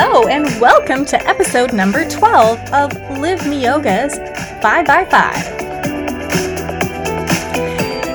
[0.00, 4.16] Hello, and welcome to episode number 12 of LIVEmeoga's
[4.62, 5.58] 5x5.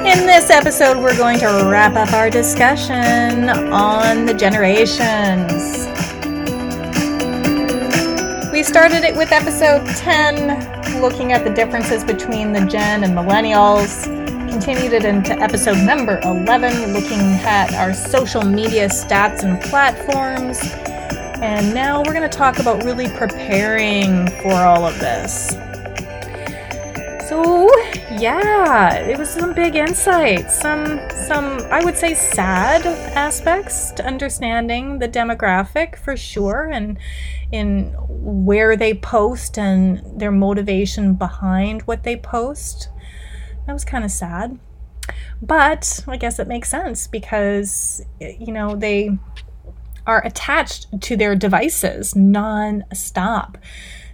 [0.05, 5.51] In this episode, we're going to wrap up our discussion on the generations.
[8.53, 14.05] We started it with episode 10, looking at the differences between the Gen and Millennials.
[14.49, 20.61] Continued it into episode number 11, looking at our social media stats and platforms.
[21.43, 25.49] And now we're going to talk about really preparing for all of this.
[27.27, 27.69] So,
[28.17, 34.99] yeah, it was some big insights, some some I would say sad aspects to understanding
[34.99, 36.97] the demographic for sure and
[37.51, 42.87] in where they post and their motivation behind what they post.
[43.67, 44.57] That was kind of sad.
[45.41, 49.17] But I guess it makes sense because you know, they
[50.05, 53.57] are attached to their devices non-stop.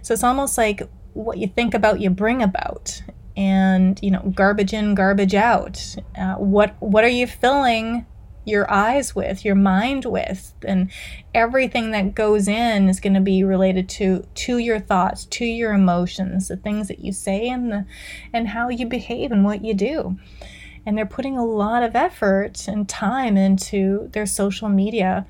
[0.02, 3.02] So it's almost like what you think about, you bring about,
[3.36, 5.96] and you know, garbage in, garbage out.
[6.16, 8.06] Uh, what what are you filling
[8.46, 10.90] your eyes with, your mind with, and
[11.34, 15.72] everything that goes in is going to be related to to your thoughts, to your
[15.72, 17.86] emotions, the things that you say, and the
[18.32, 20.16] and how you behave and what you do.
[20.86, 25.26] And they're putting a lot of effort and time into their social media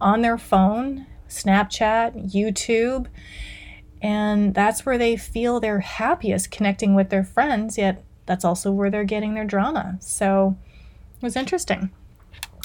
[0.00, 3.06] on their phone, Snapchat, YouTube.
[4.02, 8.90] And that's where they feel they're happiest connecting with their friends, yet that's also where
[8.90, 9.98] they're getting their drama.
[10.00, 10.56] So
[11.16, 11.90] it was interesting.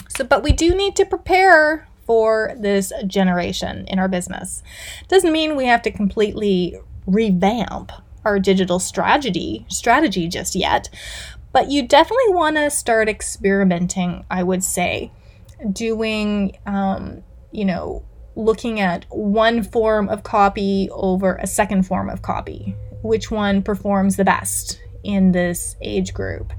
[0.09, 4.63] So, but we do need to prepare for this generation in our business.
[5.08, 7.91] Doesn't mean we have to completely revamp
[8.23, 10.89] our digital strategy strategy just yet,
[11.52, 14.25] but you definitely want to start experimenting.
[14.30, 15.11] I would say
[15.71, 18.03] doing, um, you know,
[18.35, 22.75] looking at one form of copy over a second form of copy.
[23.01, 24.79] Which one performs the best?
[25.05, 26.51] in this age group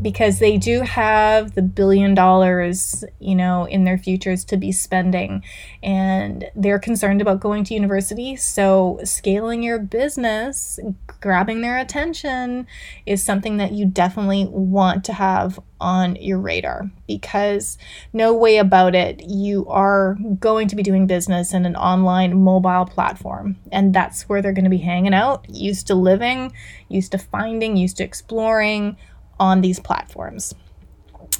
[0.00, 5.44] because they do have the billion dollars, you know, in their futures to be spending
[5.82, 8.34] and they're concerned about going to university.
[8.34, 10.80] So, scaling your business,
[11.20, 12.66] grabbing their attention
[13.06, 17.76] is something that you definitely want to have on your radar because
[18.12, 22.86] no way about it, you are going to be doing business in an online mobile
[22.86, 23.56] platform.
[23.70, 26.52] And that's where they're going to be hanging out, used to living,
[26.88, 28.96] used to finding, used to exploring
[29.40, 30.54] on these platforms.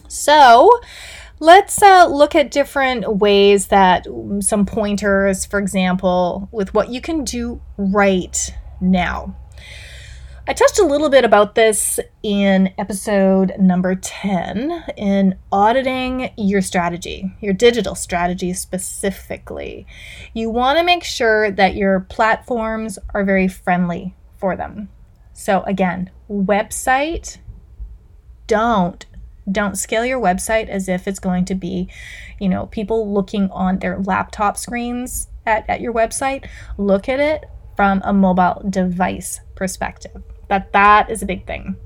[0.09, 0.71] So,
[1.39, 4.07] let's uh, look at different ways that
[4.41, 9.37] some pointers, for example, with what you can do right now.
[10.53, 17.35] I touched a little bit about this in episode number 10 in auditing your strategy,
[17.41, 19.87] your digital strategy specifically.
[20.35, 24.91] You want to make sure that your platforms are very friendly for them.
[25.33, 27.39] So, again, website,
[28.47, 29.07] don't
[29.51, 31.89] don't scale your website as if it's going to be,
[32.39, 36.47] you know, people looking on their laptop screens at, at your website.
[36.77, 41.77] Look at it from a mobile device perspective that that is a big thing.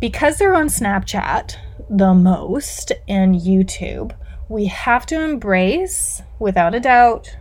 [0.00, 1.56] Because they're on Snapchat
[1.90, 4.16] the most and YouTube,
[4.48, 7.36] we have to embrace, without a doubt,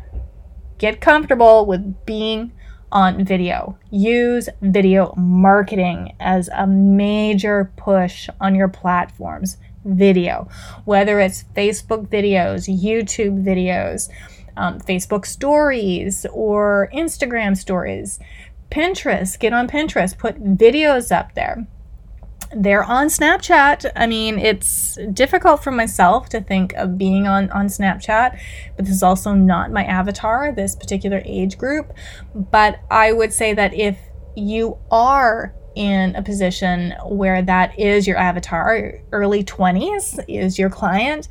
[0.78, 2.52] get comfortable with being
[2.91, 3.79] on video.
[3.91, 9.56] Use video marketing as a major push on your platforms.
[9.85, 10.50] Video,
[10.84, 14.09] whether it's Facebook videos, YouTube videos,
[14.58, 18.19] um, Facebook stories, or Instagram stories.
[18.72, 21.68] Pinterest, get on Pinterest, put videos up there.
[22.56, 23.91] They're on Snapchat.
[23.96, 28.40] I mean, it's difficult for myself to think of being on, on Snapchat,
[28.75, 31.94] but this is also not my avatar, this particular age group.
[32.34, 34.00] But I would say that if
[34.35, 41.28] you are in a position where that is your avatar, early 20s is your client,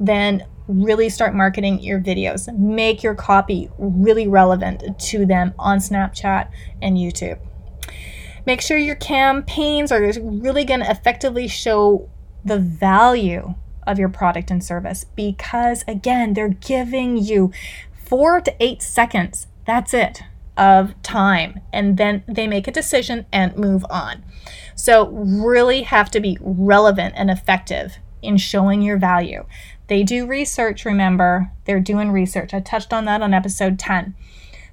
[0.00, 2.52] then really start marketing your videos.
[2.56, 6.50] Make your copy really relevant to them on Snapchat
[6.80, 7.38] and YouTube.
[8.46, 12.08] Make sure your campaigns are really going to effectively show
[12.44, 13.54] the value
[13.86, 17.52] of your product and service because, again, they're giving you
[17.92, 19.46] four to eight seconds.
[19.64, 20.22] That's it
[20.56, 21.60] of time.
[21.72, 24.24] And then they make a decision and move on.
[24.74, 29.44] So, really have to be relevant and effective in showing your value.
[29.88, 32.54] They do research, remember, they're doing research.
[32.54, 34.14] I touched on that on episode 10.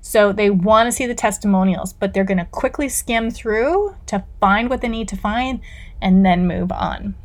[0.01, 4.23] So they want to see the testimonials, but they're going to quickly skim through to
[4.39, 5.59] find what they need to find
[6.01, 7.15] and then move on.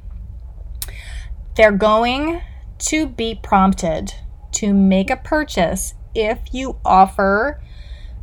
[1.56, 2.42] They're going
[2.78, 4.14] to be prompted
[4.52, 7.60] to make a purchase if you offer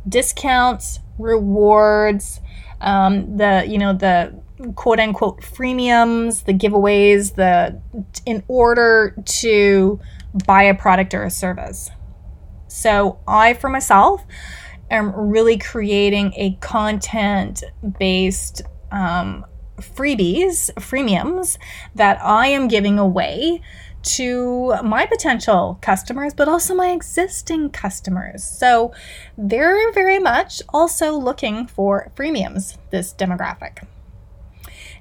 [0.08, 2.40] discounts, rewards,
[2.80, 4.34] um, the you know the
[4.74, 7.80] quote unquote freemiums, the giveaways, the
[8.26, 10.00] in order to
[10.46, 11.90] buy a product or a service.
[12.68, 14.24] So I for myself
[14.90, 17.62] am really creating a content
[17.98, 19.44] based um,
[19.78, 21.58] freebies, freemiums
[21.94, 23.60] that I am giving away
[24.02, 28.42] to my potential customers, but also my existing customers.
[28.42, 28.92] So
[29.38, 33.86] they're very much also looking for freemiums, this demographic.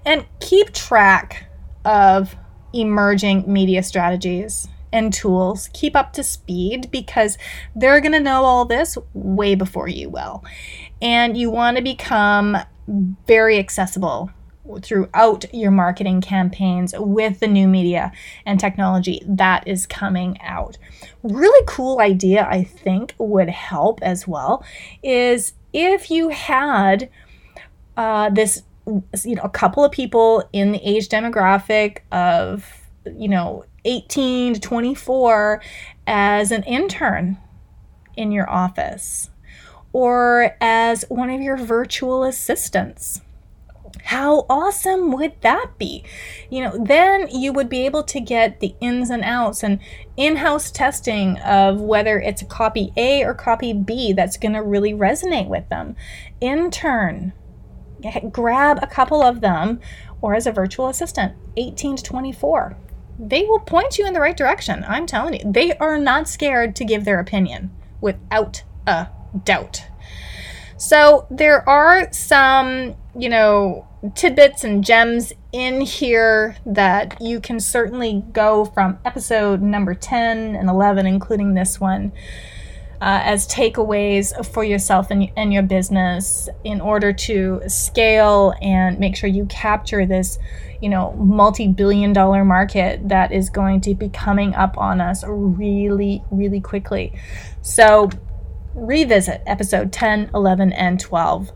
[0.05, 1.45] And keep track
[1.85, 2.35] of
[2.73, 5.69] emerging media strategies and tools.
[5.73, 7.37] Keep up to speed because
[7.75, 10.43] they're going to know all this way before you will.
[11.01, 12.57] And you want to become
[13.25, 14.31] very accessible
[14.79, 18.11] throughout your marketing campaigns with the new media
[18.45, 20.77] and technology that is coming out.
[21.23, 24.63] Really cool idea, I think, would help as well
[25.03, 27.09] is if you had
[27.97, 28.63] uh, this,
[29.23, 32.65] you know, a couple of people in the age demographic of,
[33.05, 35.61] you know, 18 to 24
[36.07, 37.37] as an intern
[38.15, 39.29] in your office
[39.93, 43.21] or as one of your virtual assistants
[44.03, 46.03] how awesome would that be?
[46.49, 49.79] You know, then you would be able to get the ins and outs and
[50.17, 54.61] in house testing of whether it's a copy A or copy B that's going to
[54.61, 55.95] really resonate with them.
[56.39, 57.33] Intern,
[58.31, 59.79] grab a couple of them,
[60.21, 62.77] or as a virtual assistant, 18 to 24.
[63.19, 64.83] They will point you in the right direction.
[64.87, 69.07] I'm telling you, they are not scared to give their opinion without a
[69.43, 69.85] doubt.
[70.77, 78.23] So there are some, you know, tidbits and gems in here that you can certainly
[78.31, 82.11] go from episode number 10 and 11, including this one,
[83.01, 89.15] uh, as takeaways for yourself and, and your business in order to scale and make
[89.15, 90.39] sure you capture this,
[90.81, 95.23] you know, multi billion dollar market that is going to be coming up on us
[95.27, 97.13] really, really quickly.
[97.61, 98.09] So,
[98.73, 101.51] revisit episode 10, 11, and 12.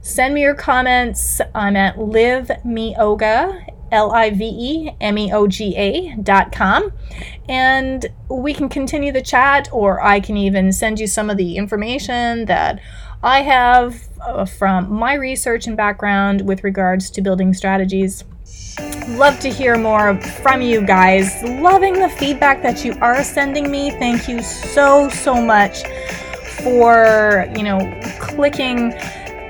[0.00, 1.40] Send me your comments.
[1.54, 6.92] I'm at livemeoga, L I V E M E O G A dot com.
[7.48, 11.56] And we can continue the chat, or I can even send you some of the
[11.56, 12.80] information that
[13.22, 18.24] I have uh, from my research and background with regards to building strategies.
[19.08, 21.42] Love to hear more from you guys.
[21.42, 23.90] Loving the feedback that you are sending me.
[23.90, 25.82] Thank you so, so much
[26.62, 27.78] for, you know,
[28.20, 28.92] clicking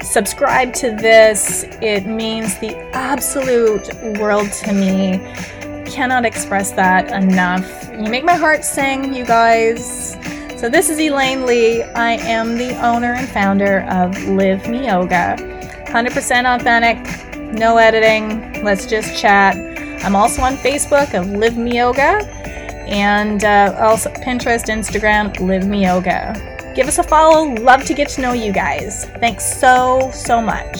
[0.08, 1.64] subscribe to this.
[1.82, 5.18] It means the absolute world to me.
[5.86, 7.90] Cannot express that enough.
[7.92, 10.16] You make my heart sing, you guys.
[10.56, 11.82] So, this is Elaine Lee.
[11.82, 15.86] I am the owner and founder of LIVEmeoga.
[15.86, 18.64] 100% authentic, no editing.
[18.64, 19.56] Let's just chat.
[20.04, 22.26] I'm also on Facebook of LIVEmeoga
[22.88, 26.57] and uh, also Pinterest, Instagram, LIVEmeoga.
[26.78, 27.56] Give us a follow.
[27.56, 29.06] Love to get to know you guys.
[29.18, 30.76] Thanks so, so much.